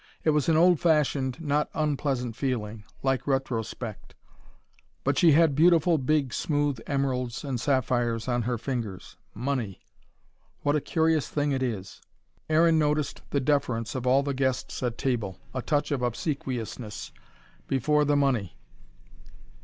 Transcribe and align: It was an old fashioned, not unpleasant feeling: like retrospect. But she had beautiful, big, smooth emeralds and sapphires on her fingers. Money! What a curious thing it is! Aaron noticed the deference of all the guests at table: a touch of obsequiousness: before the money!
It 0.23 0.31
was 0.31 0.49
an 0.49 0.57
old 0.57 0.79
fashioned, 0.79 1.39
not 1.39 1.69
unpleasant 1.75 2.35
feeling: 2.35 2.85
like 3.03 3.27
retrospect. 3.27 4.15
But 5.03 5.19
she 5.19 5.33
had 5.33 5.53
beautiful, 5.53 5.99
big, 5.99 6.33
smooth 6.33 6.79
emeralds 6.87 7.43
and 7.43 7.59
sapphires 7.61 8.27
on 8.27 8.41
her 8.41 8.57
fingers. 8.57 9.17
Money! 9.35 9.79
What 10.63 10.75
a 10.75 10.81
curious 10.81 11.29
thing 11.29 11.51
it 11.51 11.61
is! 11.61 12.01
Aaron 12.49 12.79
noticed 12.79 13.21
the 13.29 13.39
deference 13.39 13.93
of 13.93 14.07
all 14.07 14.23
the 14.23 14.33
guests 14.33 14.81
at 14.81 14.97
table: 14.97 15.39
a 15.53 15.61
touch 15.61 15.91
of 15.91 16.01
obsequiousness: 16.01 17.11
before 17.67 18.03
the 18.03 18.15
money! 18.15 18.57